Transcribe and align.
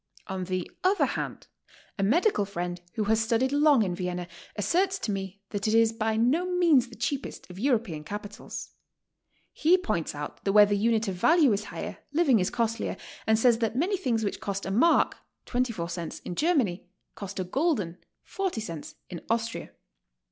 On 0.25 0.45
the 0.45 0.67
other 0.83 1.05
hand 1.05 1.45
a 1.99 2.01
medical 2.01 2.43
friend 2.43 2.81
who 2.95 3.03
has 3.03 3.19
studied 3.21 3.51
long 3.51 3.83
in 3.83 3.93
Vienna 3.93 4.27
asserts 4.55 4.97
to 4.97 5.11
me 5.11 5.43
that 5.51 5.67
it 5.67 5.75
is 5.75 5.93
by 5.93 6.17
no 6.17 6.43
means 6.57 6.87
the 6.87 6.95
cheapest 6.95 7.47
of 7.51 7.59
European 7.59 8.03
capitals. 8.03 8.71
He 9.53 9.77
points 9.77 10.15
out 10.15 10.43
that 10.43 10.53
where 10.53 10.65
the 10.65 10.73
unit 10.75 11.07
of 11.07 11.13
value 11.13 11.53
is 11.53 11.65
higher, 11.65 11.99
living 12.13 12.39
is 12.39 12.49
costlier, 12.49 12.97
and 13.27 13.37
says 13.37 13.59
that 13.59 13.75
many 13.75 13.95
things 13.95 14.23
which 14.23 14.39
cost 14.41 14.65
a 14.65 14.71
mark 14.71 15.17
(24 15.45 15.87
cents) 15.89 16.17
in 16.21 16.33
Germany 16.33 16.87
cost 17.13 17.39
a 17.39 17.43
gulden 17.45 17.99
(40 18.23 18.59
cents) 18.59 18.95
in 19.11 19.21
Austria. 19.29 19.69